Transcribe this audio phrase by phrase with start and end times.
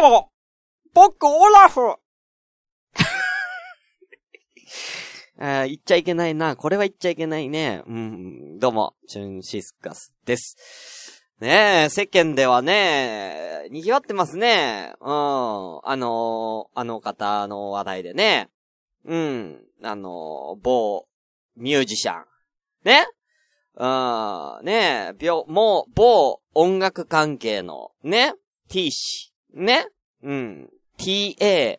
[0.00, 0.30] も、
[0.94, 1.80] 僕、オラフ
[5.38, 6.56] あ言っちゃいけないな。
[6.56, 7.82] これは言っちゃいけないね。
[7.86, 11.24] うん、どうも、チュンシスカスです。
[11.40, 14.92] ねえ、世間ではね、賑わってますね。
[15.00, 15.08] うん。
[15.08, 18.50] あのあの方の話題でね。
[19.06, 19.64] うん。
[19.82, 21.06] あの某、
[21.56, 22.24] ミュージシャン。
[22.84, 23.06] ね
[23.76, 23.86] う
[24.62, 24.64] ん。
[24.66, 28.34] ねえ、病、もう、某音楽関係の、ね
[28.68, 29.29] ?t 氏。
[29.54, 29.88] ね
[30.22, 30.70] うん。
[30.98, 31.78] ta,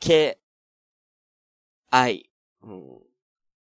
[0.00, 0.38] k,
[1.90, 2.30] i,
[2.62, 2.98] うん。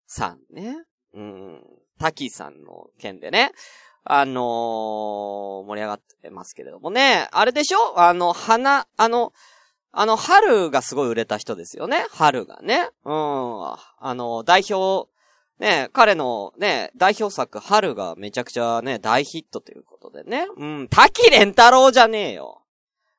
[0.06, 0.84] さんね。
[1.12, 1.62] うん。
[1.98, 3.52] 滝さんの件でね。
[4.04, 7.28] あのー、盛り上がってますけれどもね。
[7.32, 8.00] あれでしょ？
[8.00, 9.34] あの、花、あの、
[9.92, 12.06] あの、春がすごい売れた人ですよね。
[12.10, 12.88] 春がね。
[13.04, 13.12] うん。
[13.12, 15.09] あの、代表、
[15.60, 20.46] ね、彼のね、代表作、春がめちゃくちゃね、大ヒットということでね。
[20.56, 22.62] うん、滝蓮太郎じゃねえよ。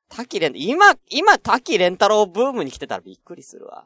[0.09, 3.85] 滝蓮、今、今滝蓮太郎ブームに来てたらびっくりするわ。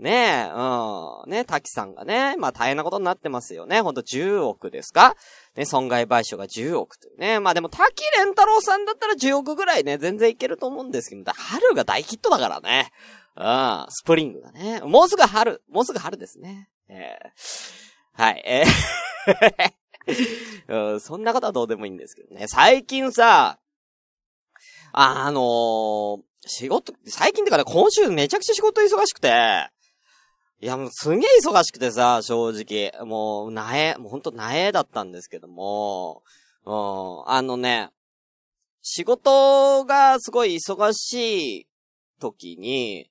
[0.00, 1.30] ねえ、うん。
[1.30, 3.80] ね、滝さんがね、まあ大変なことになってますよね。
[3.82, 5.14] ほんと10億ですか？
[5.54, 7.38] ね、損害賠償が10億というね。
[7.38, 12.90] まあでも滝蓮太郎さんだったら10億ぐらいね、全然いけると思うんですけど、春が大ヒットだからね。
[13.36, 14.80] うん、スプリングがね。
[14.80, 16.68] もうすぐ春、もうすぐ春ですね。
[16.88, 17.81] えー、
[18.14, 22.46] はい、えー、 そんなことはどうでもいいんですけどね。
[22.46, 23.58] 最近さ、
[24.92, 29.70] あのー、仕事、最近ってかね、今週めちゃくちゃ仕事忙しくて、
[30.60, 33.04] いや、もうすげえ忙しくてさ、正直。
[33.04, 36.22] もう、なえ、もうほんとなえだったんですけども、
[36.64, 36.74] うん、
[37.26, 37.90] あのね、
[38.82, 41.66] 仕事がすごい忙しい
[42.20, 43.10] 時に、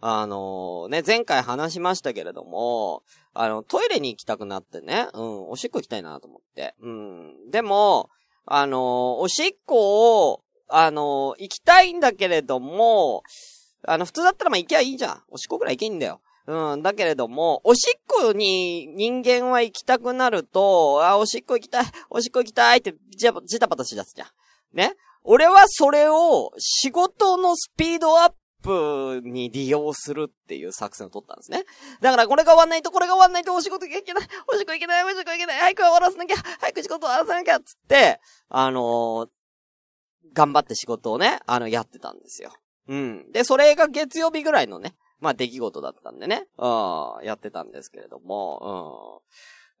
[0.00, 3.02] あのね、前回話しましたけれども、
[3.34, 6.74] あの、トイレに行きたくなってね、うん、おしっこ行きたいなと思って。
[6.80, 7.50] うん。
[7.50, 8.08] でも、
[8.46, 13.22] あのおしっこを、あの行きたいんだけれども、
[13.86, 15.22] あの、普通だったらまあ行きゃいいじゃん。
[15.30, 16.20] おしっこぐらい行けんだよ。
[16.46, 24.28] うん、だけれども、おしっこに人間は行きたくなると、あ、おしっこ行きたい、おしっこ行きたいって、じゃ、じたばたしだすじゃん。
[24.74, 24.94] ね？
[25.22, 28.32] 俺はそれを仕事のスピードアッ
[28.64, 31.64] プに利用するっていう作戦を取ったんですね。
[32.00, 39.28] だからこれが終わんないと、これが終わんないとお仕事行けない、おしっこ行けない、おしっこ行けない、早く終わらせなきゃ、早く仕事終わらせなきゃ、つって、あのー、
[40.32, 42.52] 頑張って仕事をね、あの、やってたんですよ。
[42.88, 43.30] うん。
[43.32, 46.66] で、それが月曜日ぐらいのね、まあ出来事だったんでね、う
[47.22, 49.22] ん、やってたんですけれども、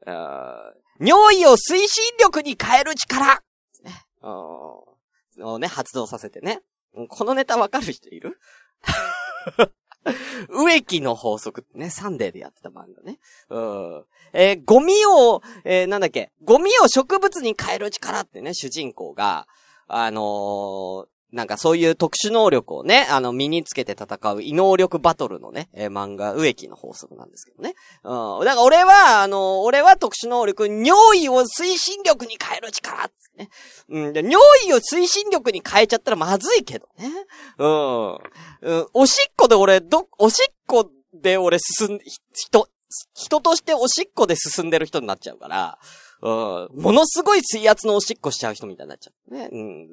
[0.06, 1.88] うん、尿意を推進
[2.20, 3.42] 力に変える力
[3.82, 6.62] ね、うん、をね、発動させてね。
[7.08, 8.38] このネタわかる人いる？
[10.48, 13.18] 植木の法則ってね、サンデーでやってた漫画ね。
[13.48, 14.04] うん。
[14.32, 19.46] えー、ゴミを、えー、なんだっけ、ゴミを植物に変える力ってね、主人公が、
[19.86, 27.74] あのー、なんかそういう特殊能力をね、あの、身につけて戦う異能力バトルのね、えー、漫画、植木の法則なんですけどね。
[28.04, 28.44] うん。
[28.44, 33.50] だから俺は、あの、俺は特殊能力、尿意を推進力に変える力ってね。
[33.88, 34.12] うん。
[34.12, 34.36] で、尿
[34.68, 37.10] 意を推進力に変えちゃったらまずいけどね。
[37.58, 38.14] うん。
[38.60, 41.98] うん、おしっこで俺、ど、おしっこで俺進ん、
[42.32, 42.68] 人、
[43.12, 45.78] 人としておしっこで進んでる人になっちゃうから、
[46.22, 49.34] うん、ものすごい水圧のおしっこしちゃう人みたいになっちゃう。
[49.34, 49.48] ね。
[49.52, 49.88] うん。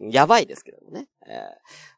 [0.00, 1.06] やばいですけどね。
[1.26, 1.40] えー、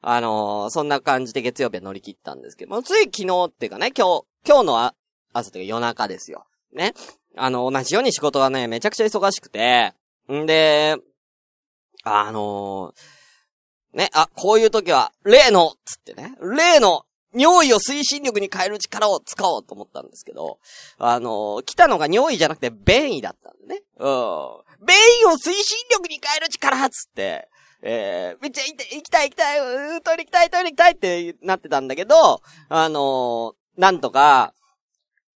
[0.03, 4.93] あのー、そんな感じで月曜日は乗り切ったんですけども、つい昨日っていうかね、今日、今日の
[5.33, 6.47] 朝というか夜中ですよ。
[6.75, 6.93] ね。
[7.37, 9.95] あの、同じように仕事がね、めちゃくちゃ忙しくて、
[10.33, 10.97] んで、
[12.03, 20.59] あのー、ね、あ、こういう時は、例の、つってね、例の、尿意を推進力に変える力を使おうと思ったんですけど、
[20.99, 23.83] あのー、来たのが尿意じゃなくて便意だったんでね。
[23.99, 24.87] うん。
[24.87, 27.49] 便意を推進力に変える力つって、
[27.88, 34.52] えー、めっちゃ行きたい行きたい、トイレ行きたい、トイレ行きたいってなってたんだけど、あのー、なんとか、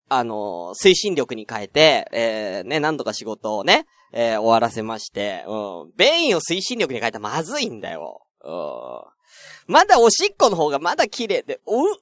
[0.09, 5.93] あのー、推進力に変えて、えー、ね、なんとか仕事をね、えー、終わらせまして、うん。
[5.99, 8.23] 便意を推進力に変えたらまずいんだよ。
[8.43, 9.73] うん。
[9.73, 11.95] まだおしっこの方がまだ綺麗で、お、うん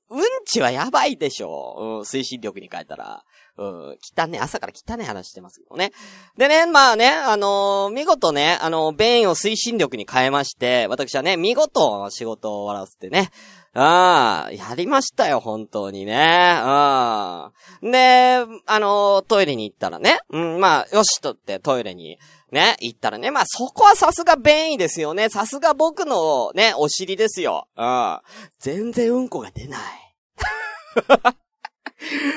[0.44, 1.75] ちはやばいでしょ。
[1.78, 3.25] うん、推進力に変えたら。
[3.58, 5.93] うん、汚ね、朝から汚ね話してますけどね。
[6.37, 13.31] でね、まあね、あのー、見事ね、あのー、便を推進力に変えまして、私はね、見事仕事を終わらせてね、
[13.79, 16.12] ああ、やりましたよ、本当にね。
[16.12, 17.91] うん。
[17.91, 22.19] で、あのー、トイレに行ったらね、うん、まあ、よしとってトイレに、
[22.52, 25.29] ね、行ったらね、まあ、そこはさすが便意ですよね。
[25.29, 27.69] さすが僕のね、お尻ですよ。
[27.76, 28.20] うん。
[28.61, 29.81] 全然うんこが出ない。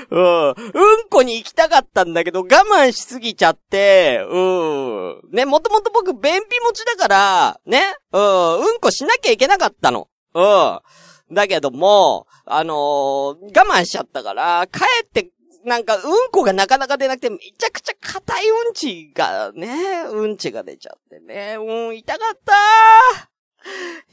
[0.10, 0.48] うん。
[0.50, 0.56] うん
[1.10, 5.22] こに行きたかったんだけど、我慢しすぎちゃって、うん。
[5.32, 10.08] ね、もともと僕、便秘持ちだから、ね、うん、うんこしなきゃいけなかったの。
[10.34, 10.80] うん。
[11.32, 15.32] だけども、あのー、我慢しちゃったから、帰って、
[15.66, 16.02] なんか、うん
[16.32, 22.54] こがなかなか出なくて、めちゃくちゃ硬いうんちがね、うんちが出ちゃってね、うん、痛かった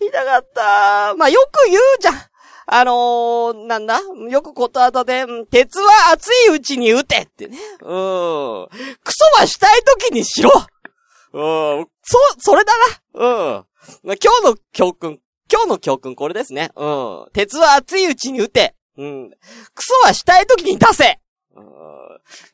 [0.02, 2.14] ー痛かったーまあ、よく言うじゃん
[2.68, 4.00] あのー、なんだ？
[4.28, 7.56] よくことわざで、鉄は熱いうちに撃てってね。
[7.80, 7.86] うん。
[7.86, 10.50] クソはしたい時にしろ
[11.32, 11.86] うん。
[12.02, 12.72] そ、それだ
[13.14, 13.20] な。
[13.24, 13.28] う
[13.60, 13.64] ん。
[14.04, 15.20] 今日の教訓、
[15.50, 16.72] 今日の教訓これですね。
[16.74, 17.26] うん。
[17.32, 18.74] 鉄は熱いうちに撃て。
[18.98, 19.30] うん。
[19.30, 19.36] ク
[19.84, 21.20] ソはしたい時に出せ
[21.54, 21.66] うん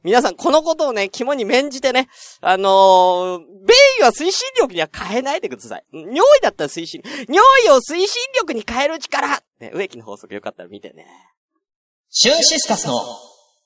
[0.04, 2.08] 皆さん、このことをね、肝に免じてね、
[2.40, 3.46] あのー、便
[4.00, 5.84] 意は推進力には変えないでください。
[5.92, 11.06] 尿意だったら推進、尿意を推進力に変える力ね、植木の法則よかったら見てね。
[12.10, 12.94] シュンシスカスの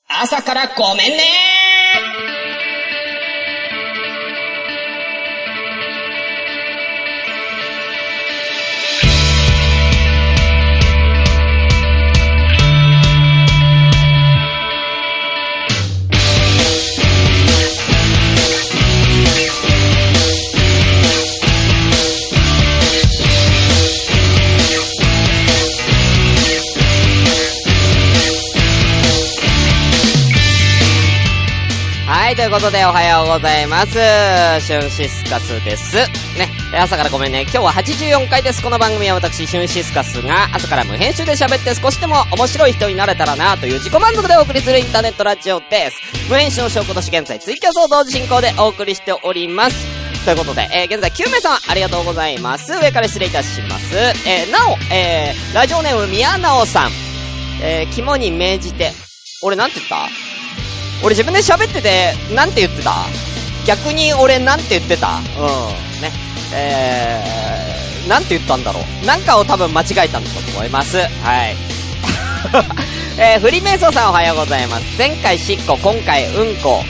[0.07, 2.36] 朝からごめんね
[32.27, 33.93] はい、ということでおはようございます。
[33.93, 35.95] シュンシスカスです。
[36.37, 37.43] ね、朝からごめんね。
[37.43, 38.61] 今日は84回です。
[38.61, 46.01] この番組は私、シュンシスカスが朝から無編集で喋って少しでも面白い人になれたらなという自己満足でお送りするインターネットラジオです。
[46.29, 50.25] 無編集の証拠として現在ツイキャスを同時進行でお送りしております。
[50.25, 52.73] ということで、えー、現在9名様ありがとうございます。
[52.73, 53.95] 上から失礼いたします。
[54.27, 56.91] えー、なお、えー、ラジオネーム宮直さん。
[57.63, 58.91] えー、肝に銘じて、
[59.43, 60.36] 俺なんて言った？
[61.03, 62.93] 俺自分で喋ってて、なんて言ってた？
[63.65, 65.17] 逆に俺なんて言ってた？
[65.17, 66.01] うん。
[66.01, 66.11] ね。
[66.53, 69.05] えー、なんて言ったんだろう？
[69.05, 70.97] なんかを多分間違えたんだと思います。
[70.97, 71.55] はい。
[73.19, 74.85] えー、フリーメイソーさんおはようございます。
[74.97, 76.83] 前回しっこ、今回うんこ。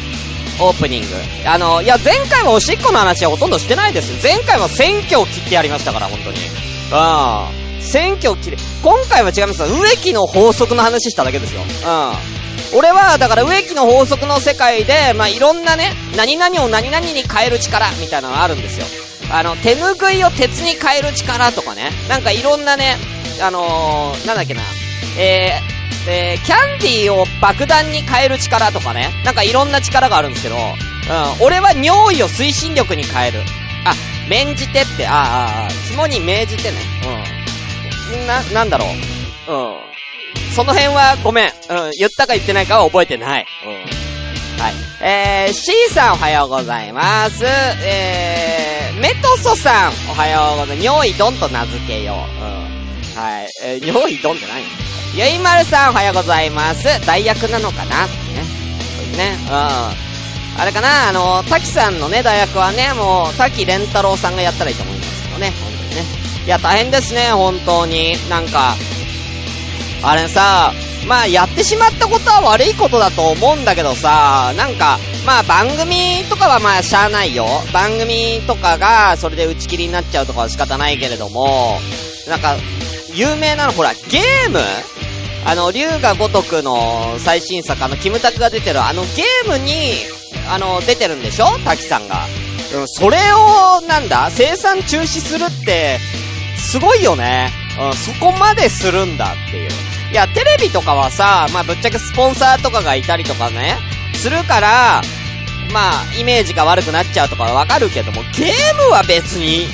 [0.59, 1.07] オープニング。
[1.45, 4.12] あの、いや、前回はおしっこの話はほとんどしてないです。
[4.24, 6.39] 前回は選挙を切ってやりましたから、本当に。
[6.39, 7.81] うん。
[7.81, 11.62] 選挙を切れ、今回は違います植木の法則の話しただけですよ。
[11.62, 12.37] うん。
[12.75, 18.86] 俺は、だから植木の法則の世界で、まあ、いろんなね、何々を何々に変える力、みたいなのがあるんですよ。
[19.31, 22.98] あの、手ぬぐいを鉄に変える力とかね、なんかいろんなね、
[23.42, 24.62] あのー、なんだっけな、
[25.18, 33.40] えー、えー、キャンディーを爆弾に変える力とかね、なんかいろんな力があるんですけど、うん、俺は尿意を推進力に変える。
[33.86, 33.94] あ、
[34.30, 36.78] 免じてって、ああ、ああ、肝に銘じてね、
[38.12, 38.28] うん。
[38.28, 38.86] な、なんだろ
[39.48, 39.54] う。
[39.54, 39.87] うん。
[40.56, 41.48] その辺はごめん。
[41.48, 43.45] うん、言ったか言ってないかは覚えてない。
[43.66, 43.72] うん。
[44.62, 44.74] はい。
[45.01, 47.45] えー、C さんおはようございます。
[47.45, 50.86] えー、メトソさんおはようございます。
[50.86, 52.18] 尿意ドンと名付けよう。
[52.18, 53.22] うん。
[53.22, 53.50] はい。
[53.63, 54.63] えー、尿意ドンって何？
[55.16, 56.83] ゆいまるさんおはようございます。
[57.06, 58.06] 代役なのかな？
[58.07, 58.12] ね。
[59.16, 59.38] ね。
[59.45, 59.51] うん。
[60.60, 61.10] あれかな？
[61.10, 65.51] あの、滝さんのね、代役はね、もう、滝蓮太郎さんがやったらいいと思いますけどね。
[65.62, 66.04] 本当にね。
[66.48, 68.18] いや、大変ですね、本当に。
[68.28, 68.75] なんか、
[70.04, 70.74] あれさ、
[71.08, 77.46] まあやってしまったことは悪いことだと思うんだけどさ、なんか、まあ番組とかはまあしゃあないよ。
[77.74, 81.80] 番組とかがそれで打ち切りになっちゃうとかは仕方ないけれども、
[82.28, 82.56] なんか、
[83.14, 84.60] 有名なのほら、ゲーム
[85.45, 89.94] あの、龍が如くの最新作、あの、キムタクが出てるあのゲームに、
[90.50, 91.57] あの、出てるんでしょ？
[91.60, 92.26] 滝さんが。
[92.76, 94.30] うん、それを、なんだ？
[94.30, 96.00] 生産中止するって、
[96.57, 97.52] すごいよね。
[97.80, 99.69] うん、そこまでするんだっていう。
[100.11, 103.78] いや、テレビとかはさ、まあ、ぶっちゃけスポンサーとかがいたりとかね、
[104.14, 105.02] するから、
[105.73, 109.68] まあ、イメージが悪くなっちゃうとかわかるけども、ゲームは別に、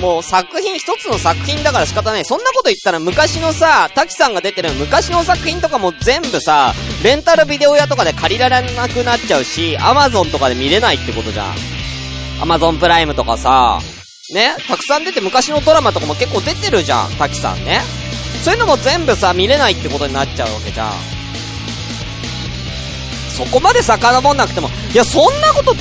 [0.00, 2.24] もう作品、一つの作品だから仕方ない。
[2.24, 11.54] そんなこと言ったら昔のさ、滝さんが出てる昔の作品とかも全部さ、レンタルビデオ屋とかで借りられなくなっちゃうし、アマゾンとかで見れないってことじゃん。
[12.42, 13.78] アマゾンプライムとかさ、
[14.34, 18.01] ね、たくさん出て昔のドラマとかも結構出てるじゃん、滝さんね。
[18.42, 20.92] そういうのも全部さ、見れないってことになっちゃうわけじゃん。
[23.36, 25.80] そこまで遡んなくても、いや、そんなこと、ね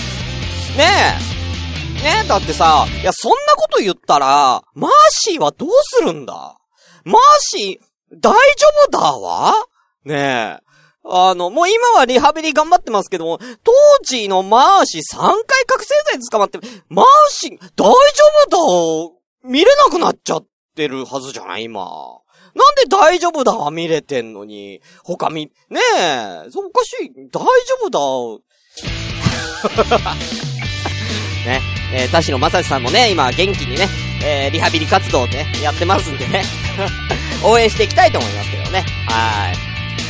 [1.99, 6.57] え、ねえ、だってさ、いや、そんなこと言ったら、マーシーはどうするんだ？
[7.03, 9.53] マーシー、大丈夫だわ？
[10.05, 10.59] ねえ。
[11.03, 17.95] あの、もう今はリハビリ頑張ってますけども、当時のマーシー3回覚醒剤捕まって、マーシー、大丈
[18.47, 19.11] 夫
[19.43, 22.20] だ見れなくなっちゃってるはずじゃない今。
[22.55, 27.49] なんで大丈夫だは見れてんのに、他見、ねえ、そうおかしい、大丈
[27.87, 28.41] 夫だ。
[31.45, 31.61] ね、
[31.93, 33.87] えー、田代正史さんもね、今元気にね、
[34.23, 36.43] えー、リハビリ活動ね、やってますんでね。
[37.43, 38.85] 応援していきたいと思いますけどね。
[39.07, 39.55] はい。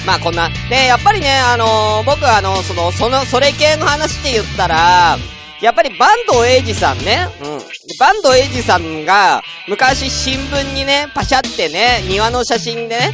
[0.05, 5.17] まあこんな、ね、やっぱりね、あのー、僕はあの、その、その、それ系の話って言ったら、
[5.61, 7.59] やっぱりバンドエイジさんね、うん。
[7.99, 13.11] バンドエイジさんが、昔新聞にね、パシャってね、庭の写真でね、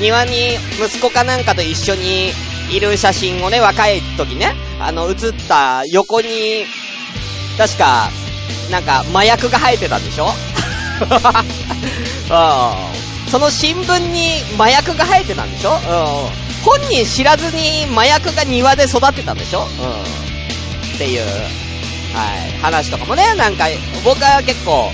[0.00, 2.32] 庭に息子かなんかと一緒に
[2.70, 6.64] いる写真をね、若い時ね、あの、写った横に、
[7.58, 8.08] 確か、
[8.70, 10.32] なんか、麻薬が生えてたんでしょ？
[13.30, 15.72] その新聞に麻薬が生えてたんでしょ？
[15.72, 15.78] うん。
[16.64, 19.60] 本人知らずに麻薬が庭で育ってたんでしょ？
[19.62, 20.94] うん。
[20.94, 21.22] っていう、
[22.12, 23.66] はい、話とかもね、なんか、
[24.04, 24.90] 僕は結構、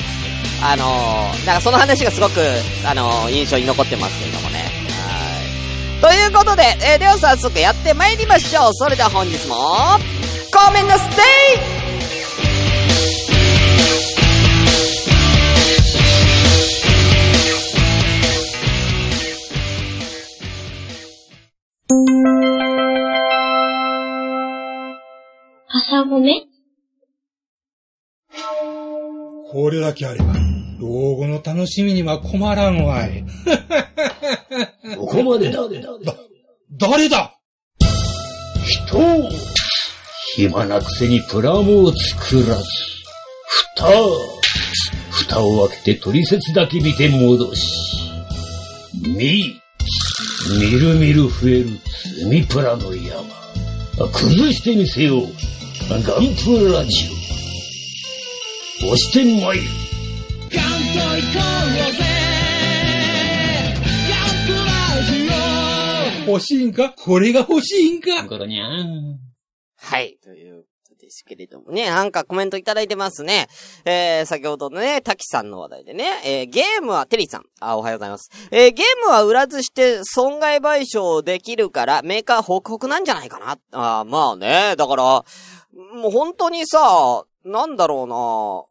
[0.62, 2.40] あのー、なんかその話がすごく、
[2.85, 4.61] あのー、印象に残ってますけれどもね。
[4.61, 6.00] はい。
[6.00, 8.75] ということで、えー、では早速やってまいりましょう。
[8.75, 9.56] それでは本日も、
[10.52, 11.76] コメントステイ
[25.68, 26.56] 朝ごめ？
[29.57, 30.35] これだけあれば、
[30.79, 30.87] 老
[31.17, 33.25] 後の楽しみには困らんわい。
[34.99, 35.63] ここまでだ。
[35.63, 35.69] だ、
[36.73, 37.33] 誰だ？
[38.67, 39.31] 人を、
[40.35, 42.65] 暇なくせにプラモを作らず、
[43.73, 43.87] 蓋、
[45.11, 47.67] 蓋を開けて取説だけ見て戻し、
[49.07, 49.59] み、
[50.61, 51.71] みるみる増える
[52.15, 53.25] 積みプラの山。
[54.13, 55.29] 崩してみせよう。
[55.89, 56.03] ガン
[56.45, 57.15] プラジオ。
[58.87, 59.64] 押してまいる。
[60.52, 61.40] ガンと行こ
[61.90, 61.99] うぜ。
[64.09, 66.31] ガンプラジオ。
[66.31, 66.95] 欲しいんか？
[66.97, 68.23] これが欲しいんか？
[68.28, 69.19] ゴロニャン。
[69.76, 70.19] はい。
[70.23, 70.66] という
[71.00, 73.49] ですけれどもね、なんかコメントいただいてますね。
[73.85, 78.31] えー、先ほどのね、滝さんの話題でね、えー、ゲームは、テリーさん、あ、おはようございます。
[78.52, 83.59] えー、ゲームは売らずして損害賠償できるから、メーカーホクホクなんじゃないかな。
[83.73, 85.25] あまあね、だから、も
[86.09, 88.64] う本当にさ、なんだろうな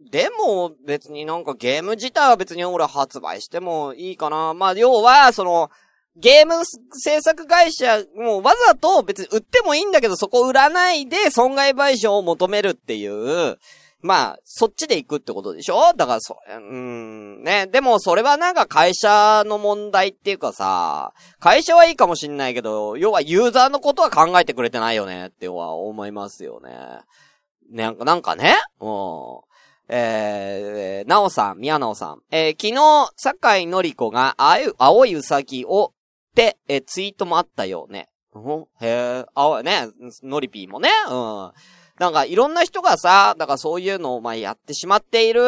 [0.00, 4.54] でも、別になんかゲーム自体は別に俺発売してもいいかな。
[4.54, 5.70] まあ、要は、その、
[6.16, 13.58] ゲーム制作会社、もうわざと別に売ってもいいんだけど、そこ売らないで損害賠償を求めるっていう、
[14.02, 15.92] まあ、そっちで行くってことでしょ？
[15.94, 17.66] だからそ、うん、ね。
[17.66, 26.70] でもそれはなんか会社の問題っていうかさ、会社はいいかもしんないけど、要はユーザーのことは考えてくれてないよねっては思いますよね。
[27.70, 29.40] なんか、なんかね、うん。
[29.92, 32.22] えー、なおさん、宮直さん。
[32.30, 35.92] えー、昨日、坂井のり子が、あゆ、青いうさぎを
[36.30, 38.08] ってえー、ツイートもあったよね。
[38.32, 39.88] うん、へえ、あ、ね、
[40.22, 41.52] ノリピーもね、うん。
[41.98, 45.42] なんかいろんな人がさ、だからそういうのをまあやってしまっている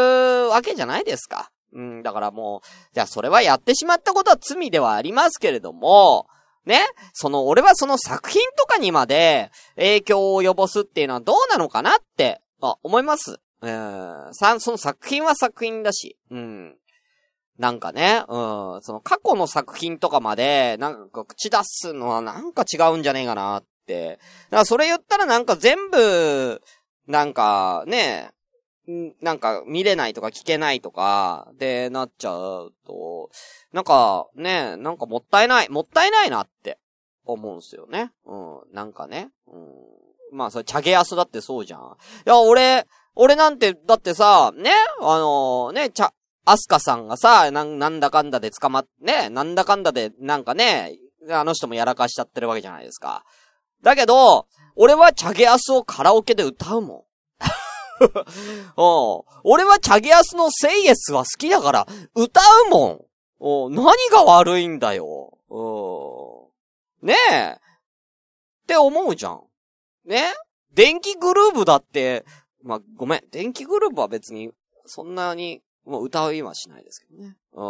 [0.50, 1.50] わけじゃないですか。
[1.72, 6.26] うん、だからもう、じゃあそれはやってしまったことは罪ではありますけれども、
[6.66, 6.80] ね、
[7.12, 13.40] その、俺はその作品とかにまで影響を及ぼすっていうのはどうなのかなって、あ、思います。
[13.62, 16.76] うん、その作品は作品だし、うん。
[17.58, 24.18] なんかね、うん、その過去の作品とかまで、なんか口出すのはなんか違うんじゃねえかなって。
[24.50, 26.60] だからそれ言ったらなんか全部、
[27.06, 28.32] なんかね、
[29.20, 33.30] なんか見れないとか聞けないとか、で、なっちゃうと、
[33.72, 36.78] なんかね、なんかもったいない、もったいないなって
[37.24, 38.12] 思うんすよね。
[38.26, 39.30] うん、なんかね。
[39.46, 41.80] うん、まあ、それ、チャゲアスだってそうじゃん。
[41.80, 41.84] い
[42.24, 46.12] や、俺、俺なんて、だってさ、ね、あのー、ね、ちゃ、
[46.44, 50.98] アスカさんがさ、なん、なんだかんだで捕まっ、ね、なんだかんだで、なんかね、
[51.30, 53.24] あの人もやらかしちゃってるわけじゃないですか。
[53.82, 57.02] だけど、俺はチャゲアスをカラオケで歌うもん。
[58.02, 59.22] うん。
[59.44, 63.66] 俺はチャゲアスのセイエスは好きだから、歌うもん。
[63.66, 63.74] うん。
[63.74, 65.38] 何が悪いんだよ。
[65.50, 67.06] うん。
[67.06, 67.52] ねえ。
[67.52, 69.42] って思うじゃん。
[70.06, 70.32] ね？
[70.74, 72.24] 電気グルーブだって、
[72.62, 73.22] まあ、ごめん。
[73.30, 74.50] 電気グルーブは別に、
[74.86, 77.36] そんなにもう歌いはしないですけどね。
[77.54, 77.64] うん。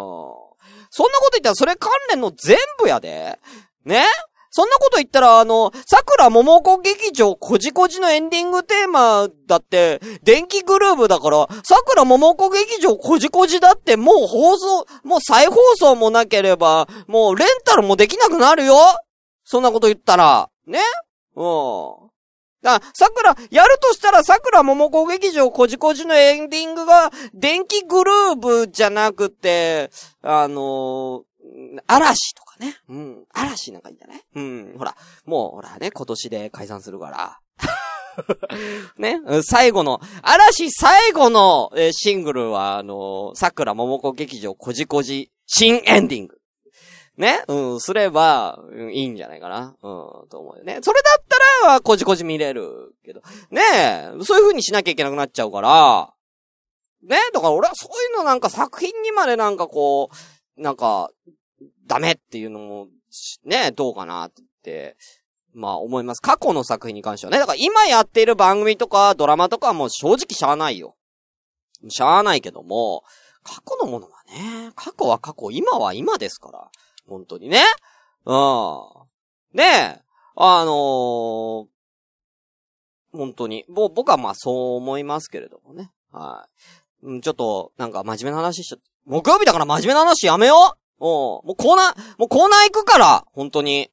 [0.90, 3.38] そんなこと言ったらそれ関連の全部やで。
[3.84, 4.04] ね？
[4.54, 18.76] そんなこと言ったら、あの、桜桃子劇場こじこじのエンディングテーマだって、電気グルーブだから、桜桃子劇場こじこじだってもう放送、もう再放送もなければ、もうレンタルもできなくなるよ
[19.44, 20.50] そんなこと言ったら。
[20.66, 20.80] ね？
[21.34, 22.11] うん。
[22.62, 29.90] だ桜、やるとしたら桜桃子劇場こじこじのエンディングが、電気グルーブじゃなくて、
[30.22, 31.24] あの
[31.86, 32.76] 嵐とかね。
[32.88, 33.24] うん。
[33.32, 34.22] 嵐なんかいいんじゃない？
[34.36, 34.74] うん。
[34.78, 34.94] ほら、
[35.26, 37.38] もう、ほらね、今年で解散するから。
[38.98, 46.38] ね、最後の、嵐最後の、えーシングルは、あのー桜桃子劇場こじこじ新エンディング。
[47.16, 47.44] ね？
[47.46, 49.76] うん、すれば、うんいいんじゃないかな？
[49.82, 50.78] うん、と思うよね。
[50.82, 51.24] それだっ
[51.62, 53.22] たら、こじこじ見れるけど。
[53.50, 56.12] ねえ、そういう風にしなきゃいけなくなっちゃうから、
[57.02, 60.10] ねえだから俺はそういうのなんか作品にまでなんかこ
[60.56, 61.10] う、なんか、
[61.86, 64.96] ダメっていうのも、しねどうかなって、
[65.52, 66.22] まあ思います。
[66.22, 67.38] 過去の作品に関してはね。
[67.38, 70.96] だから今やっている番組とかドラマとかはもう正直しゃあないよ。
[71.88, 73.02] しゃあないけども、
[73.42, 76.70] 過去のものはね、過去は過去、今は今ですから。
[77.08, 77.64] 本当にね。
[78.24, 78.80] うん。
[79.54, 80.02] ね、
[80.36, 81.66] あのー
[83.14, 83.66] 本当に。
[83.68, 85.92] ぼ、僕はまあそう思いますけれどもね。
[86.12, 86.48] は
[87.02, 87.06] い。
[87.06, 91.08] うん、ちょっと、なんか真面目な話しちゃって木曜日だから真面目な話やめよううん。
[91.08, 93.90] もうコーナー、もうコーナー行くから本当に。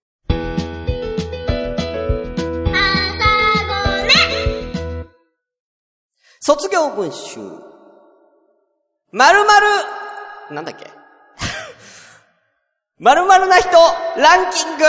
[6.42, 7.40] 卒業文集。
[9.12, 10.99] まるまる、なんだっけ？
[13.00, 13.70] まるな人、
[14.18, 14.84] ランキング。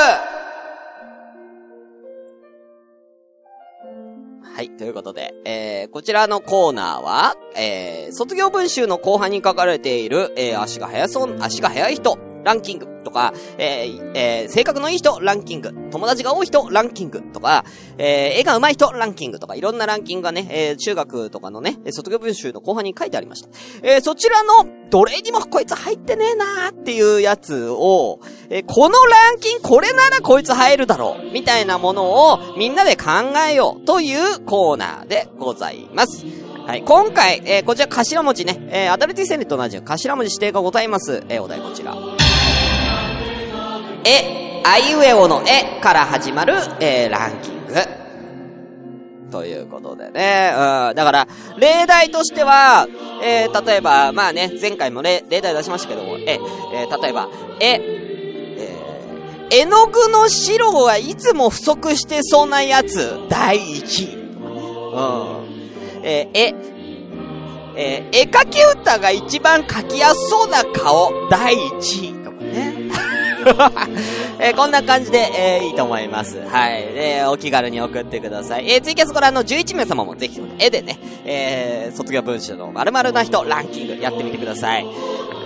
[4.53, 17.65] はい、ということで、えー、こちらのコーナーは、えー、卒業文集の後半に書かれている、えー、足が速そう、足が速い人、ランキングとか、えー、えー、性格のいい人、ランキング、友達が多い人、ランキングとか、
[17.99, 23.49] えー、絵が上手い人、ランキングとか、いろんなランキングがね、えー、中学とかのね、卒業文集の後半に書いてありました。
[23.83, 33.11] えー、そちらの、どれにもこいつ入ってねえなーっていうやつを、えーこのランキング、これならこいつ入るだろう、みたいなものをみんなで考
[33.49, 36.25] えようというコーナーでございます。
[36.67, 36.83] はい。
[36.83, 41.23] 今回、えーこちら頭文字ね、えーアダルティセネと同じく頭文字指定がございます。
[41.29, 42.20] えーお題こちら。
[44.05, 47.75] え、あいうえおのえから始まる、えーランキング。
[49.31, 50.53] ということでね。
[50.55, 50.95] うん。
[50.95, 52.89] だから、例題としては、
[53.23, 56.41] えー例えば、まあね、前回も例例題出しましたけども、え、
[56.75, 57.29] えー例えば、
[57.61, 64.15] え、え絵の具の白はいつも不足してそうなやつ、第一位。
[64.15, 65.51] うん。
[66.03, 66.55] えーえ、
[67.77, 72.20] えー絵描き歌が一番描きやすそうな顔、第一位。
[74.41, 76.39] えーこんな感じで、えーいいと思います。
[76.41, 76.83] はい。
[76.95, 78.71] えーお気軽に送ってください。
[78.71, 84.87] えーツイキャスご覧の11名様もぜひ、絵でね、えー卒業文集の〇〇な人ランキングやってみてください。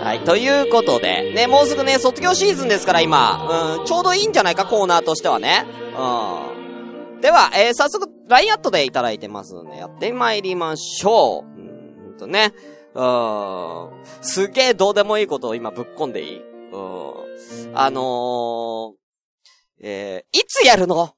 [0.01, 0.19] はい。
[0.19, 5.65] ということで、ね、もうすぐね、卒業シーズンですから今、うん、ちょうどいいんじゃないか、コーナーとしてはね。
[5.97, 7.21] うん。
[7.21, 11.59] では、えー早速、LINE アットでいただいてますので、やってまいりましょう。
[11.59, 12.53] うんとね。
[12.93, 13.89] うん。
[14.21, 17.13] すげえどうでもいいことを今ぶっこんでいいうん。
[17.73, 18.93] あのー、
[19.81, 21.13] えー、いつやるの？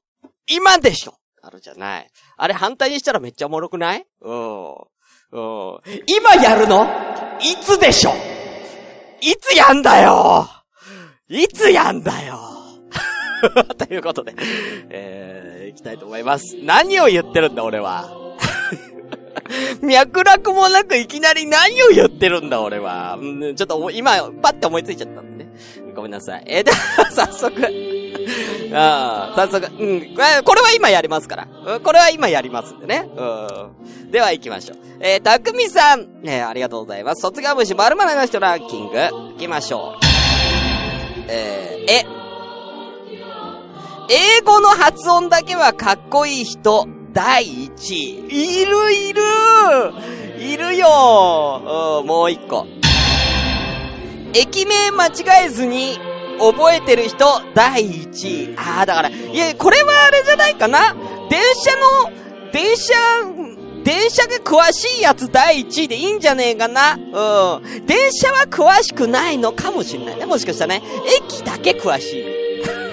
[0.46, 2.10] 今でしょあるじゃない。
[2.36, 4.06] あれ反対にしたらめっちゃおもろくない？
[4.20, 4.72] うん。
[4.72, 4.78] うん。
[6.06, 6.86] 今やるの？
[7.40, 8.12] いつでしょ？
[9.20, 10.46] いつやんだよ？
[11.28, 12.38] いつやんだよ？
[13.78, 14.34] ということで、
[14.90, 16.56] えー、行きたいと思います。
[16.62, 18.08] 何を言ってるんだ俺は？
[19.80, 23.16] 脈絡もなくいきなり何を言ってるんだ俺は。
[23.20, 25.22] うんちょっと今、パッて思いついちゃった。
[25.94, 26.44] ごめんなさい。
[26.46, 27.54] えー、では、 早速。
[28.72, 29.66] ああ、早速。
[29.66, 30.14] うん。
[30.44, 31.48] これは今やりますから。
[31.82, 33.08] これは今やりますんでね。
[33.16, 33.24] う
[34.06, 34.10] ん。
[34.10, 34.78] では行きましょう。
[35.00, 36.06] えー、たくみさん。
[36.24, 37.22] えー、ありがとうございます。
[37.22, 38.98] 卒業虫〇〇な人ランキング。
[38.98, 40.06] 行きましょう。
[41.28, 42.06] えー、え。
[44.10, 48.62] 英語の発音だけはかっこいい人、第一位。
[48.62, 49.22] いるいる
[50.38, 52.66] いるよ、もう一個。
[54.34, 55.10] 駅名間違
[55.46, 55.98] えずに
[56.38, 58.54] 覚えてる人、第一位。
[58.56, 60.94] ああ、だから、いや、これはあれじゃないかな？
[61.28, 62.12] 電車の、
[62.52, 62.94] 電車、
[63.84, 66.94] 電車が詳しいやつ第一位でいいんじゃねえかな？
[66.94, 67.00] うん。
[67.86, 70.26] 電車は詳しくないのかもしれないね。
[70.26, 70.82] もしかしたらね、
[71.24, 72.24] 駅だけ詳しい。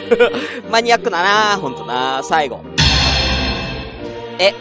[0.71, 2.61] マニアックだなほんとな最後。
[4.39, 4.53] え、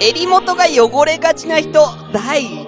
[0.00, 2.62] 襟元が汚れがちな人、第一位。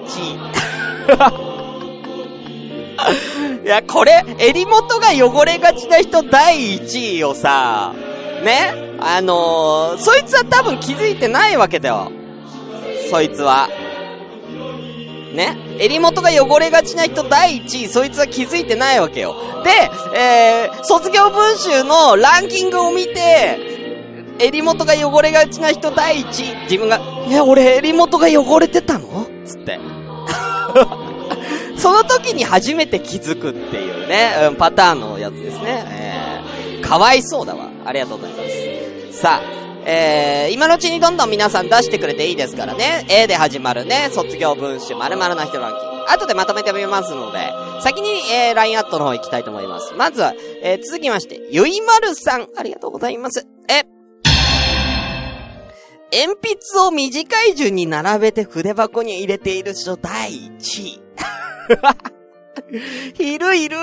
[3.65, 7.95] いや、これ、襟元が汚れがちな人第一位をさ、
[8.43, 8.95] ね？
[8.99, 12.11] あのー、そいつは多分気づいてないわけだよ。
[13.09, 13.67] そいつは。
[15.33, 15.57] ね？
[15.79, 19.35] 襟元が汚れがちな人第一位、そいつは気づいてないわけよ。
[19.63, 19.71] で、
[20.15, 23.57] えー、卒業文集のランキングを見て、
[24.37, 29.25] 襟元が汚れがちな人第一位、自分が、いや、俺襟元が汚れてたの？
[29.43, 29.79] つって。
[31.77, 35.83] その時に初めて気づくっていうね、うん、パターンのやつですね。
[35.89, 37.69] えー、かわいそうだわ。
[37.85, 38.41] ありがとうございま
[39.11, 39.19] す。
[39.19, 39.55] さあ、
[39.87, 43.05] えー、今のうちにどんどん皆さん出してくれていいですからね。
[43.09, 45.95] A で始まるね、卒業文集〇〇な人ランキング。
[46.11, 47.39] 後でまとめてみますので、
[47.81, 49.93] 先に、えー、LINE アットの方行きたいと思います。
[49.93, 50.33] まずは、
[50.63, 53.47] えー、続きまして、ゆいまるさん、ありがとうございます。
[53.69, 53.83] え、
[56.11, 56.35] 鉛
[56.71, 61.01] 筆を短い順に並べて筆箱に入れている人第1位。
[63.19, 63.77] いるいる。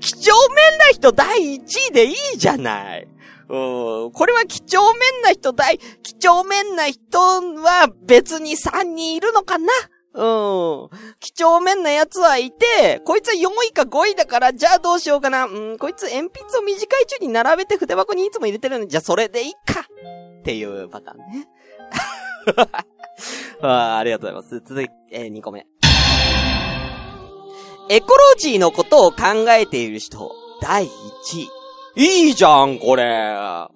[0.00, 3.08] 几帳面な人第1位でいいじゃない。
[3.48, 4.12] うん。
[4.12, 9.66] これは几帳面な人第、几帳面な人は別に3人いるのかな
[10.12, 10.88] うん。
[11.20, 15.46] 几帳面な奴はいて、こいつは4位か5位だから、じゃあどうしようかな。
[15.46, 19.80] うん、こいつ鉛筆を短い順に並べて筆箱にいつも入れてるのに、じゃあそれでいいか。
[20.40, 21.48] っていうパターンね。
[23.62, 24.60] あありがとうございます。
[24.66, 25.66] 続いて、えー、2個目。
[27.92, 30.88] エコロジーのことを考えている人、第1
[31.40, 31.50] 位。
[31.96, 33.02] いいじゃん、これ。
[33.04, 33.68] あ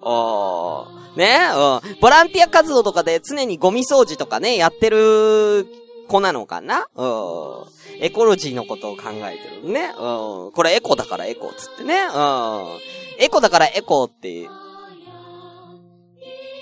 [1.17, 1.37] ね？
[1.53, 1.99] うん。
[1.99, 5.67] ボランティア活動とかで常にゴミ掃除とかね、やってる
[6.07, 6.87] 子なのかな？
[6.95, 7.65] うん。
[7.99, 9.93] エコロジーのことを考えてるね。
[9.99, 10.51] うん。
[10.53, 12.03] これエコだからエコつってね。
[12.03, 12.79] うん。
[13.19, 14.47] エコだからエコって、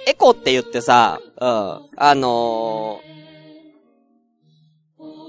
[0.07, 1.49] エコって言ってさ、うん。
[1.97, 3.12] あのー、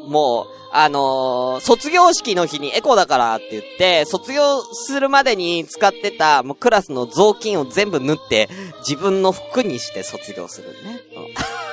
[0.08, 8.48] もう、あのー、卒業式の日にエコだからって言って、卒業するまでに使ってた、もうクラスの雑巾を全部縫って、
[8.80, 11.00] 自分の服にして卒業するね。
[11.16, 11.64] うん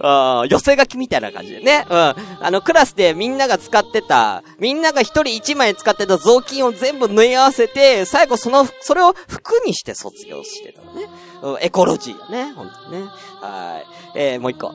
[0.00, 1.86] あ 寄せ書きみたいな感じでね。
[1.88, 1.96] うん。
[1.96, 2.14] あ
[2.50, 11.08] の、クラスでみんなが使ってた、みんなが一人一枚使ってた雑巾を全部縫い合わせて、最後その、それを服にして卒業してたのね。
[11.42, 12.52] うん、エコロジーよね。
[12.52, 13.02] ほんとね。
[13.40, 13.86] はい。
[14.14, 14.72] えー、もう一個。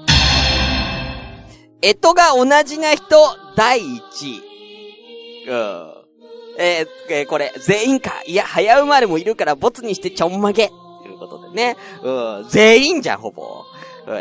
[1.84, 3.17] えとが同じな人、
[3.56, 5.50] 第一位。
[5.50, 5.93] うん。
[6.58, 8.24] えー、えー、これ、全員か。
[8.26, 10.69] いや、早生まれもいるから、ボツにしてちょんまげ。
[10.69, 10.74] と
[11.08, 11.76] いうことでね。
[12.02, 12.12] う
[12.43, 13.65] ん、全員じゃん、ほぼ。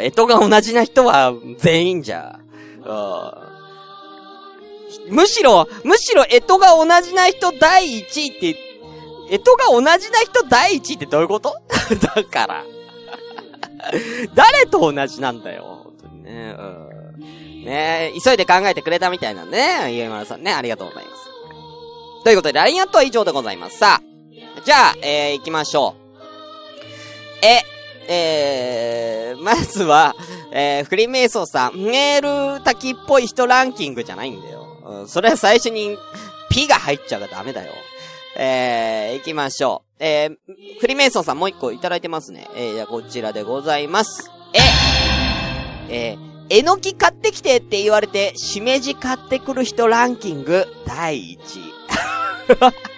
[0.01, 2.38] えとが同じな人は全員じゃ。
[2.85, 3.53] うん
[5.09, 8.57] むしろ、むしろ、えとが同じな人第一位って、
[9.31, 11.55] えとが同じな人第一位ってどういうこと？
[12.14, 12.64] だから。
[14.35, 15.81] 誰と同じなんだよ。
[15.85, 16.55] 本当にね。
[16.59, 16.91] うん。
[17.64, 19.92] ね急いで考えてくれたみたいなんでね。
[19.92, 21.22] ゆえまるさんね、ありがとうございます。
[22.25, 23.79] ということで、LINE アットは以上でございます。
[23.79, 26.03] さあ、じゃあ、えー、行きましょう。
[27.44, 27.62] え、
[28.09, 30.14] えー、まずは、
[30.53, 34.66] えー、フリーメイソーさん、メール滝っぽい人ランキングじゃないんだよ。
[34.85, 35.96] うん、それは最初に、
[36.51, 37.72] ピが入っちゃうからダメだよ。
[38.37, 40.05] えー、行きましょう。
[40.05, 42.48] えー、フリーメイソーさんもう一個いただいてますね。
[42.55, 44.31] えー、じゃあこちらでございます。
[45.88, 51.72] え、えー、えのき買ってきてって言われて、しめじ買ってくる人ランキング、第1位。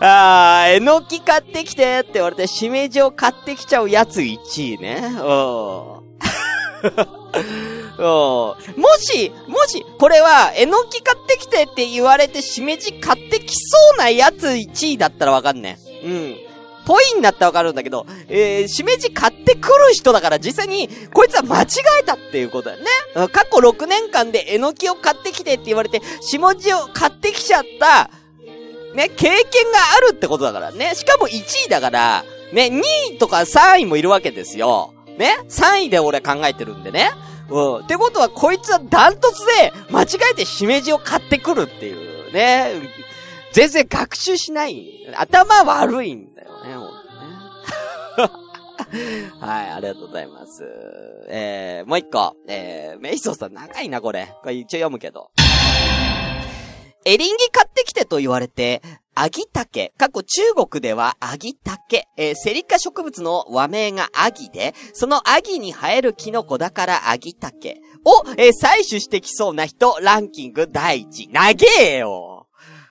[0.00, 5.02] あー、えのき買ってきてって言われて、しめじを買ってきちゃうやつ1位ね。
[5.02, 5.18] うん。
[7.98, 8.56] も
[9.00, 15.80] し、もし、これは、えのき買ってきてって言われて、しめじ買ってきそうなやつ1位だったらわかんね。
[16.04, 16.36] うん。
[16.88, 21.66] ぽいんだったらわかるんだけど、えー、しめじ買ってくる人だから実際に、こいつは間違
[22.00, 23.28] えたっていうことだよね。
[23.28, 28.10] 過去6年間でえのきを買ってきてって言われて、しもじを買ってきちゃった、
[28.94, 29.34] ね、経験
[29.70, 30.94] があるってことだからね。
[30.94, 32.24] しかも1位だから、
[32.54, 34.94] ね、2位とか3位もいるわけですよ。
[35.18, 37.10] ね ?3 位で俺考えてるんでね。
[37.50, 37.76] うん。
[37.80, 42.72] ってことは、こいつはダントツで、間違えてしめじを買ってくるっていうね。
[43.52, 45.06] 全然学習しない。
[45.16, 46.27] 頭悪い、
[49.40, 50.64] はい、ありがとうございます。
[51.28, 52.36] えー、もう一個。
[52.48, 54.32] えー、メイソーさん長いな、これ。
[54.42, 55.30] これ一応読むけど。
[57.04, 58.82] エリンギ買ってきてと言われて、
[59.14, 71.28] アギタケ、過去中国ではアギタケ、えー、セリカ植物の和名がアギで、そのアギに生えるキノコだからアギタケを、えー、採取してきそうな人ランキング第一。
[71.28, 72.37] 長えよ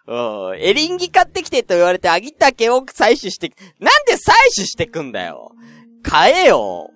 [0.07, 0.57] うん。
[0.59, 5.51] エリンギ買ってきてと言われてアギタケを採取して、なんで採取してくんだよ
[6.01, 6.91] 買えよ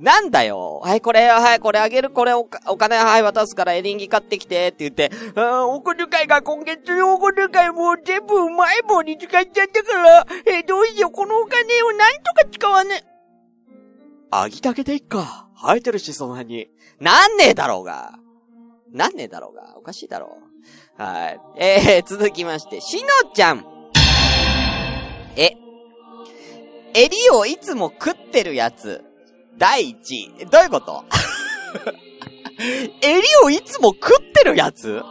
[0.00, 0.80] なんだよ。
[0.82, 13.04] はい、これ、はい、これあげる、これおお金、はい、渡すからエリンギ買ってきて、って言って、あお小遣いが今月のお小遣いもう全部うまい棒に使っちゃったから、えー、どうしよう、このお金をなんとか使わね。
[14.30, 15.48] あぎたけでいっか。
[15.56, 16.68] 生えてるし、その辺に。
[17.00, 18.18] なんねえだろうが。
[18.92, 19.76] なんねえだろうが。
[19.78, 20.43] おかしいだろう。
[20.96, 21.40] はい。
[21.56, 23.66] えー、 続きまして、しのちゃん。
[25.36, 25.52] え、
[26.94, 29.02] 襟をいつも食ってるやつ。
[29.58, 30.46] 第一位。
[30.46, 31.04] どういうこと？
[33.02, 35.02] 襟をいつも食ってるやつ？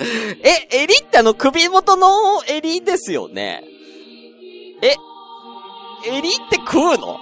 [0.42, 3.64] え、襟ってあの首元の襟ですよね。
[4.82, 4.96] え、
[6.06, 7.18] 襟って食うの？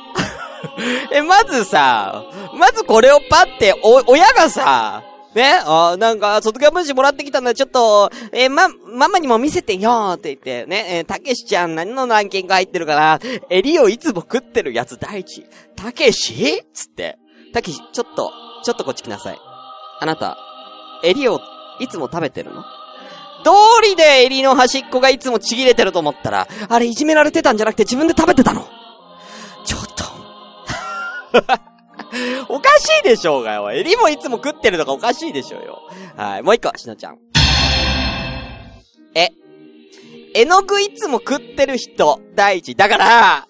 [1.13, 2.25] え、まずさ、
[2.55, 15.47] まずこれをパって、お、親がさ、ね、あなんか、卒業文集もらってきたんだ、ちょっと、えー、ま、ママにも見せてよって言って、ね、えー、たけしちゃん何のランキング入ってるから、襟をいつも食ってるやつ第一。
[15.75, 16.63] たけし？
[16.75, 17.19] つって。
[17.55, 18.31] たけし、ちょっと、
[18.65, 19.39] ちょっとこっち来なさい。
[20.01, 20.37] あなた、
[21.03, 21.41] 襟を
[21.81, 22.63] いつも食べてるの？
[23.45, 28.69] 道理で襟の端っこがいつもちぎれてると思ったら、あれいじめられてたんじゃなくて自分で食べてたの。
[29.65, 31.63] ちょっと。
[32.49, 33.73] おかしいでしょうがよ。
[33.73, 35.83] 襟もいつも食ってるのがおかしいでしょうよ。
[36.17, 36.43] はい。
[36.43, 37.19] もう一個、しのちゃん。
[39.15, 39.31] え、
[40.35, 42.75] 絵の具いつも食ってる人、第一。
[42.75, 43.47] だから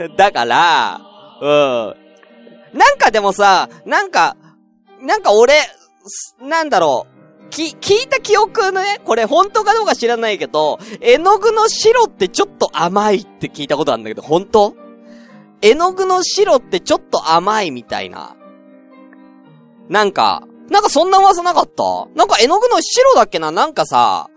[0.16, 1.00] だから、
[1.40, 1.94] うん。
[2.78, 4.36] なんかでもさ、なんか、
[5.00, 5.54] なんか俺、
[6.40, 7.50] なんだろう。
[7.50, 14.74] き、聞いた記憶のね、これ本当かどうか知らないけど、絵の具の白ってちょっと甘いって聞いたことあるんだけど、本当？
[15.62, 18.36] 絵の具の白ってちょっと甘いみたいな。
[19.88, 21.82] なんか、なんかそんな噂なかった？
[22.14, 23.50] なんか絵の具の白だっけな？
[23.50, 24.29] なんかさ、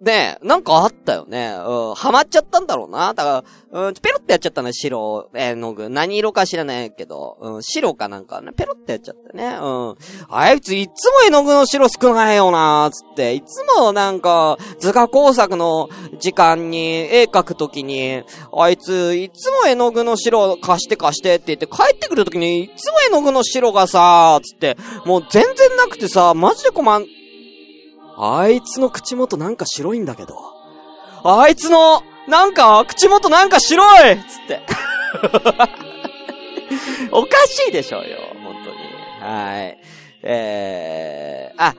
[0.00, 1.54] ねえ、なんかあったよね。
[1.66, 3.14] うん、ハマっちゃったんだろうな。
[3.14, 5.88] だから、うん、ペロってやっちゃったね、白、絵の具。
[5.88, 9.56] 何色か知らないけど、うん、白かなんかね、ペロってやっちゃったね。
[9.58, 9.96] うん。
[10.28, 15.88] あいついつも絵の具の白少ないよなつって、いつもなんか、図画工作の
[16.20, 18.22] 時間に絵描くときに、
[18.54, 27.06] あいつ、いつも絵の具の白貸して貸してって言って帰ってくるときに、いつも絵の具の白がさ、つって、もう全然なくてさ、マジで困ん、
[28.18, 30.34] あいつの口元なんか白いんだけど。
[31.24, 34.62] あいつの、なんか、口元なんか白いつって。
[37.12, 38.76] おかしいでしょうよ、本当に。
[39.20, 39.78] はい。
[40.22, 41.74] えー、あ、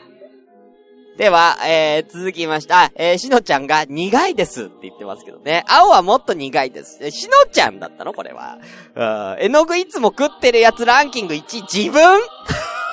[1.17, 2.91] では、えー、続きました。
[2.95, 5.65] えー、しのちゃんが苦いですって言ってますけどね。
[5.67, 6.99] 青はもっと苦いです。
[7.01, 8.13] え、しのちゃんだったの？
[8.13, 8.59] これは。
[8.95, 9.03] う
[9.41, 9.43] ん。
[9.43, 12.21] 絵の具いつも食ってるやつランキング1、自分？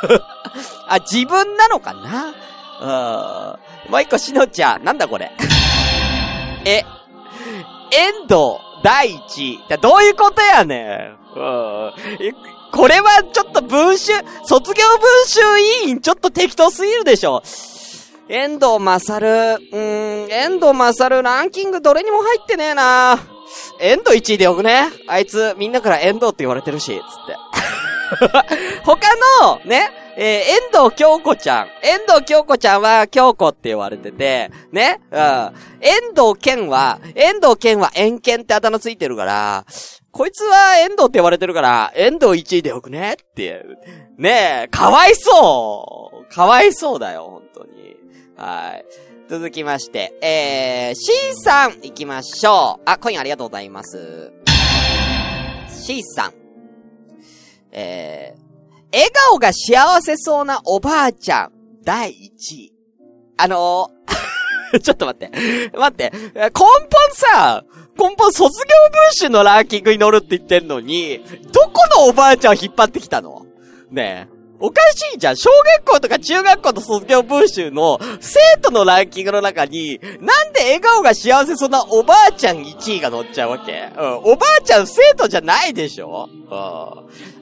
[0.89, 2.35] あ、自分なのかな？
[2.81, 3.91] うん。
[3.91, 4.85] もう一個、しのちゃん。
[4.85, 5.31] なんだこれ。
[6.65, 6.85] え、
[7.91, 9.59] 遠藤第一。
[9.81, 11.39] どういうことやねん。
[11.39, 11.93] うん。
[12.73, 14.13] これはちょっと文集、
[14.45, 15.41] 卒業文集
[15.87, 17.43] 委員ちょっと適当すぎるでしょ。
[18.29, 23.19] 遠藤勝る、うーん、遠藤勝ランキングどれにも入ってねえな
[23.79, 27.37] 遠藤1位でよくねあいつ、みんなから遠藤って言われてるし、つって。
[28.85, 28.99] 他
[29.43, 31.67] の、ね、えー、遠藤京子ちゃん。
[31.83, 35.19] 遠藤京子ちゃんは京子って言われてて、ね、うん。
[35.19, 39.65] 遠藤健は、遠藤健は遠健ってあだ名ついてるから、
[40.11, 43.65] こいつは遠藤って言われてるから、遠藤1位でよくねって。
[44.17, 47.97] ねえ、かわいそうかわいそうだよ、本当に。
[48.37, 48.85] はい。
[49.29, 52.83] 続きまして、えー、C さん行きましょう。
[52.85, 54.33] あ、コインありがとうございます。
[55.69, 56.33] C さん。
[57.73, 58.44] えー、
[58.95, 61.53] 笑顔が幸せそうなおばあちゃん、
[61.85, 62.13] 第1
[62.55, 62.73] 位。
[63.37, 65.71] あのー、 ちょっと待って。
[65.77, 66.13] 待って。
[66.13, 66.53] 根本
[67.13, 67.65] さ、
[67.99, 73.47] 根本卒業文集のランキングに乗るって言ってんのに、どこのおばあちゃんを引っ張ってきたの？
[73.91, 74.34] ねえ。
[74.65, 75.37] おかしいじゃん。
[75.37, 75.51] 小
[75.83, 83.93] 学校とか中学校の卒業文集の生徒のランキングの中に、なんで笑顔が幸せそうなおばあちゃん1位が乗っちゃうわけ？
[83.95, 84.15] うん。
[84.33, 86.31] おばあちゃん生徒じゃないでしょ？
[86.33, 86.51] うん。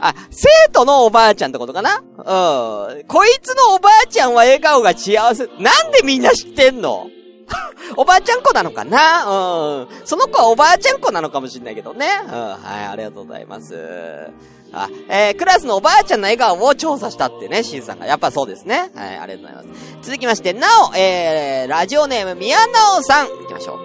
[0.01, 1.99] あ、生徒のおばあちゃんってことかな？
[1.99, 3.05] うん。
[3.07, 5.47] こいつのおばあちゃんは笑顔が幸せ。
[5.59, 7.09] なんでみんな知ってんの？
[7.97, 9.27] おばあちゃん子なのかな？
[9.27, 9.89] うん。
[10.07, 12.09] その子はおばあちゃん子なのかもしんないけどね。
[12.25, 12.31] うん。
[12.31, 14.31] はい、ありがとうございます。
[14.73, 18.07] あ、えー、クラスのおばあちゃんの笑顔を調査したってね、シンさんが。
[18.07, 18.91] やっぱそうですね。
[18.95, 19.97] はい、ありがとうございます。
[20.03, 23.29] 続きまして、なお、えー、ラジオネーム、宮なおさん。
[23.29, 23.79] 行きましょう。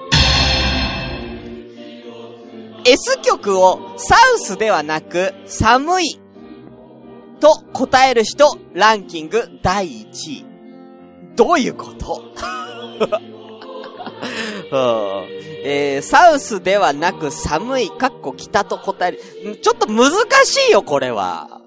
[2.86, 6.20] S 曲をサウスではなく、寒い
[7.42, 10.46] と答える人、ランキング第1位。
[11.36, 12.24] どういうこと？
[15.64, 19.58] えー、サウスではなく寒い、かっこ北と答える。
[19.58, 20.12] ちょっと難
[20.46, 21.62] しいよ、これは。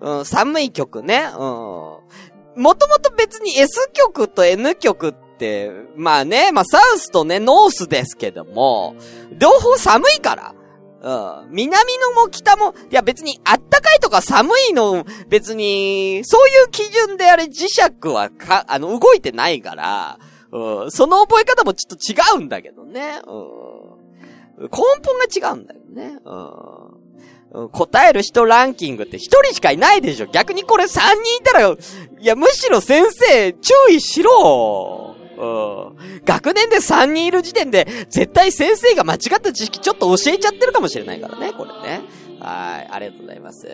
[0.00, 0.18] うん。
[0.18, 1.24] うん、寒い曲ね。
[1.32, 2.60] うん。
[2.62, 8.96] もともと別に S 曲と N 曲って、まあね、まあサウスとね、ノースですけども、
[9.38, 10.54] 両方寒いから。
[11.02, 11.50] うん。
[11.50, 20.18] 南のも北も、いや別にあったかいとか寒いの、別に、そういう基準であれ磁石はか、あの、動いてないから、
[20.56, 20.90] うん。
[20.90, 23.20] その覚え方もちょっと違うんだけどね。
[23.26, 24.62] うん。
[24.62, 26.18] 根本が違うんだよね。
[26.24, 27.68] うん。
[27.70, 30.26] 答える人ランキングって一人しかいないでしょ。
[30.26, 31.76] 逆にこれ三人いたら、い
[32.20, 35.14] や、むしろ先生、注意しろ。
[35.38, 35.46] う
[35.94, 36.22] ん。
[36.24, 42.02] 学年で3人いる時点で、絶対先生が間違った知識ちょっと教えちゃってるかもしれないからね、これね。
[42.40, 43.68] はい、ありがとうございます。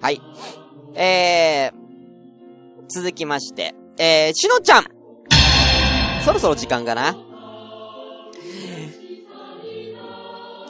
[0.00, 0.20] はい。
[0.94, 5.01] えー、続きまして、えー、しのちゃん。
[6.24, 7.16] そろそろ時間かな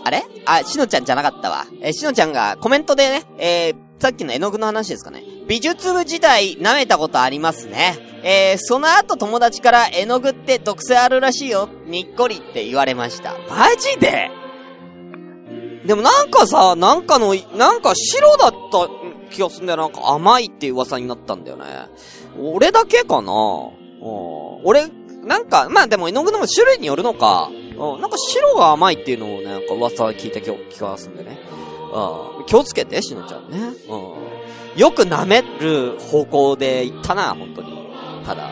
[0.04, 0.24] あれ？
[0.46, 1.66] あ、しのちゃんじゃなかったわ。
[1.80, 5.22] えしのちゃんがコメントでね、えー、さっきの絵の具の話ですかね。
[5.46, 7.96] 美術部時代舐めたことありますね。
[8.24, 11.68] えー、その後友達から絵の具って毒性あるらしいよ。
[11.86, 13.34] にっこりって言われました。
[13.48, 14.30] マジで？
[15.86, 18.88] でもなんかさ、なんかの、なんか白だった
[19.30, 19.78] 気がすんだよ。
[19.78, 21.64] なんか甘いっていう噂になったんだよね。
[22.40, 23.32] 俺だけかな？
[23.32, 24.64] うん。
[24.64, 24.88] 俺、
[25.22, 27.48] なんか、まあでも絵の具の種類によるのか。
[27.50, 28.00] うん。
[28.00, 31.38] なんか白が甘いっていうのをね、なんか噂聞いた気気がするんでね。
[31.92, 32.46] うん。
[32.46, 33.58] 気をつけて、しのちゃんね。
[33.88, 34.80] うん。
[34.80, 37.88] よく舐める方向で行ったな、本当に。
[38.26, 38.50] ただ。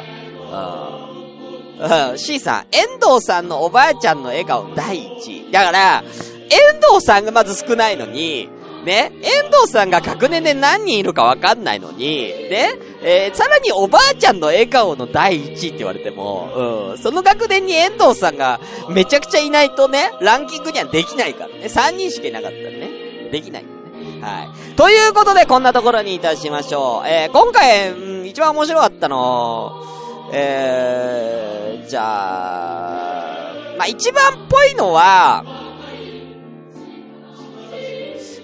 [1.79, 2.11] うん。
[2.11, 2.19] うん。
[2.19, 5.51] C さん、遠藤さんのおばあちゃんの笑顔第一。
[5.51, 6.05] だから、
[6.51, 8.49] 遠藤さんがまず少ないのに、
[8.85, 12.71] ね、遠藤さんが学年で何人いるかわかんないのに、ね、
[13.03, 21.65] えー、さらにおばあちゃんの笑顔の第一位って言われても、うん、その学年に遠藤さんがめちゃくちゃいないとね、ランキングにはできないからね。
[21.65, 23.69] 3人しかいなかったらね、できないね。
[24.21, 24.75] はい。
[24.77, 27.09] ということで、こんなところにいたしましょう。
[27.09, 29.73] えー、今回、うん、一番面白かったの、
[30.33, 35.45] えー、じゃあ、まあ、一番っぽいのは、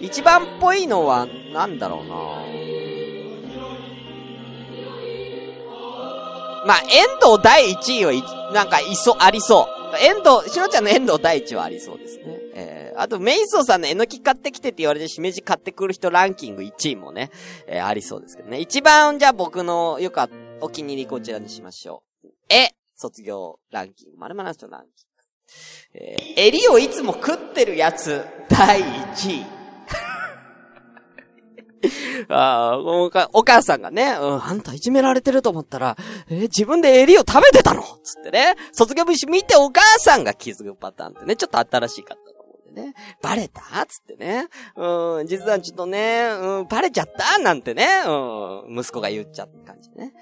[0.00, 2.66] 一番っぽいのは、なんだろうな
[6.66, 9.76] まあ、遠藤第一位は、なんか、いそ、ありそう。
[9.98, 12.24] 遠藤、しのちゃんの遠藤第一はありそうですね。
[12.54, 17.30] えー、あと、メイソーさんのえのき買ってきてって言われて、しめじ買ってくる人ランキング1位もね、
[17.68, 18.58] えー、ありそうですけどね。
[18.58, 20.28] 一番、じゃあ僕のよか、
[20.60, 22.28] お気に入りこちらにしましょう。
[22.48, 25.16] え、卒業ランキング、まるまるの人ランキング。
[25.94, 29.55] えー、襟をいつも食ってるやつ、第1位。
[32.28, 35.96] ああ、おお母さんがね、うん、あんたいじめられてると思ったら、
[36.28, 37.82] えー自分で襟を食べてたの？
[38.02, 42.94] つってね、卒業文集見てお母さんが気づくパターンってね、ちょっと新しかったと思うんでね。
[43.22, 43.60] バレた？
[43.86, 44.48] つってね。
[44.76, 47.38] うん、実はちょっとね、うん、バレちゃった？
[47.38, 50.12] なんてね、うん、息子が言っちゃった感じね。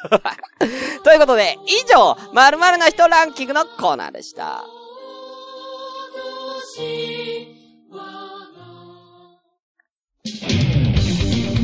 [1.04, 4.64] ということで、以上、〇〇な人ランキングのコーナーでした。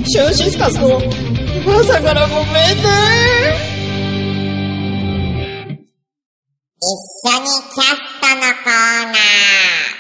[0.07, 2.55] シュンシスカスの朝からごめんね
[6.81, 6.87] 一
[7.27, 9.97] 緒にキャストのコーナー。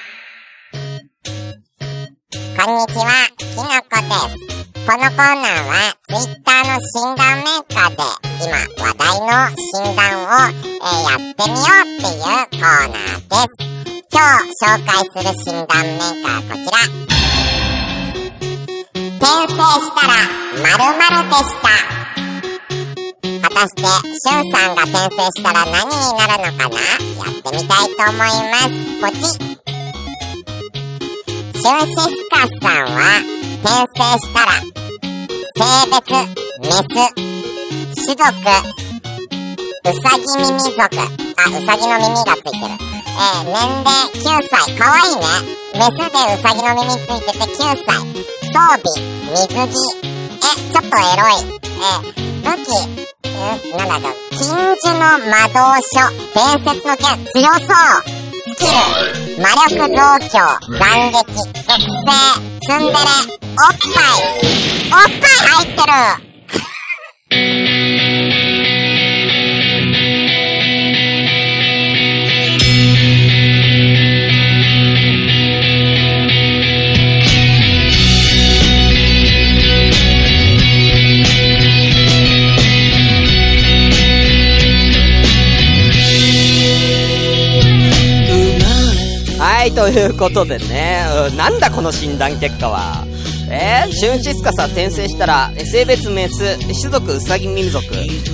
[2.56, 4.52] こんにちは、きのこです。
[4.84, 8.02] このコーナーは、ツイッターの診断メーカーで、
[8.44, 8.52] 今
[8.84, 13.56] 話題の診断を、えーやってみようっていうコーナーです。
[14.12, 17.23] 今日紹介する診断メーカーこちら。
[19.24, 20.12] 転生したら、
[20.52, 21.72] 〇〇でした。
[23.40, 28.68] 果たして、しゅんさんが転生したら何になるのかなやってみたいと思います。
[29.00, 29.40] ポチッ。
[31.54, 33.00] シュンシスカスさんは、
[33.62, 34.52] 転生したら、
[35.56, 36.04] 性別、
[36.60, 37.16] メス、
[37.94, 38.28] 種族、
[39.84, 40.76] うさぎ耳族。
[40.76, 42.76] あ、うさぎの耳がついてる。
[43.16, 44.76] えー、年齢9歳。
[44.76, 45.24] かわいいね。
[45.74, 48.43] メスでうさぎの耳ついてて9歳。
[48.54, 48.78] 装備、
[49.34, 49.56] 水着。
[49.56, 49.58] え、
[50.72, 50.88] ちょっとエ
[51.18, 51.30] ロい。
[51.64, 51.66] え、
[52.44, 52.72] 武器、ん
[53.76, 54.54] なんだろう、禁呪
[54.94, 55.58] の魔導
[55.90, 55.98] 書、
[56.32, 57.60] 伝説の剣、強そう。
[58.44, 58.70] スキル、
[59.42, 59.98] 魔力増
[60.30, 60.38] 強、
[60.70, 61.74] 斬撃、属性、
[62.62, 62.96] ツンデレ、お
[63.44, 64.06] っぱい。
[64.86, 65.06] おっぱい
[65.50, 67.83] 入ってる。
[89.74, 91.04] ということでね、
[91.36, 93.04] なんだこの診断結果は。
[93.50, 97.84] えー、シュンシスカスは転生したら、性別メス、種族ウサギ民族、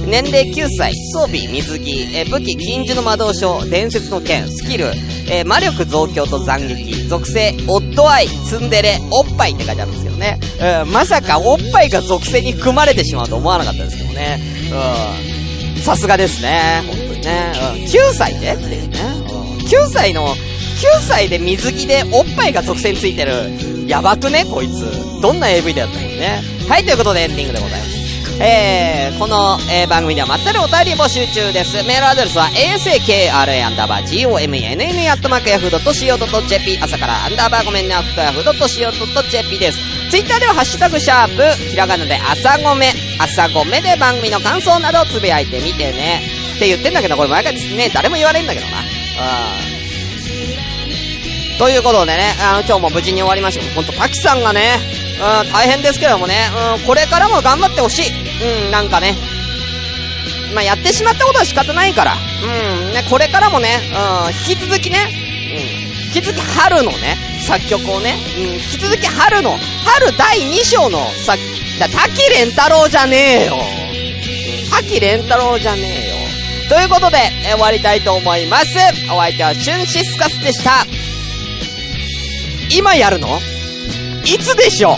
[0.07, 4.87] 年齢9歳、装備水着、え武器禁獣の魔導書、伝説の剣、スキル、
[5.29, 10.39] えー魔力増強と斬撃、属性、オットアイ、ツンデレ、おっぱいって書いてあるんですけどね。
[10.85, 14.39] うん、まさかおっぱいが属性に組まれてしまうと思わなかったですけどね。
[15.77, 15.83] うん。
[15.83, 16.83] さすがですね。
[16.87, 17.53] 本当にね。
[17.75, 18.99] うん、9歳でっていうね。
[19.31, 20.35] うん、9歳の、
[21.01, 23.33] 歳で水着でおっぱいが特線ついてる。
[23.87, 24.45] やばくね？
[24.45, 25.21] こいつ。
[25.21, 26.43] どんな AV だったもんね。
[26.69, 28.01] はい、ということでエンディングでございます。
[28.43, 31.83] えー、この、えー、番組ではまったりお便り募集中です。
[31.85, 39.79] メールアドレスは asakra アンダーバー gomenne アットマークヤフー .co.jp 朝からアンダーバーごめんねアットヤフー .co.jp です。
[40.11, 46.23] ツイッターではハッシュタグシャープ、ひらがなで朝ごめ、朝ごめで番組の感想などをつぶやいてみてね。
[46.57, 48.79] って言ってんだけど、これ毎回ね、誰も言われんだけどな。
[48.79, 48.83] う
[49.77, 49.80] ん。
[51.61, 54.79] ということでね、あの、今日も無事に終わりましたけど、ほんと、滝さんがね、
[55.45, 56.35] うん、大変ですけどもね、
[56.81, 58.65] うん、これからも頑張ってほしい。
[58.65, 59.15] うん、なんかね。
[60.55, 62.15] まあ、やってしまったことは仕方ないから。
[62.15, 69.51] うん、ね、これからもね、うん、引き続きね、うん、引き続き春のね、作曲をね、うん、引き続き春の、
[69.85, 71.39] 春第2章の作、
[71.79, 73.59] だ、滝蓮太郎じゃねえよ。
[74.71, 76.21] 滝蓮太郎じゃねえよ。
[76.71, 78.79] ということで、え終わりたいと思います。
[79.13, 80.87] お相手はシュンシスカスでした。
[82.71, 83.39] 今やるの？
[84.25, 84.97] いつでしょう？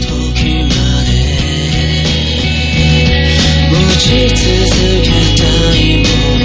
[0.00, 0.70] 時ま
[1.04, 1.10] で
[3.70, 4.38] 持ち続
[5.02, 5.08] け
[5.40, 5.44] た
[5.74, 6.04] いも
[6.34, 6.35] の